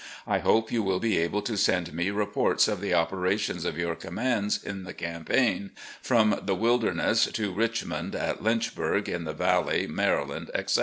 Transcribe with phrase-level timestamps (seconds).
[0.25, 3.93] I hope you will be able to send me reports of the operations of your
[3.93, 5.69] commands in the cam paign,
[6.01, 10.79] from the Wilderness to Richmond, at Lynchburg, in the Valley, Maryland, etc.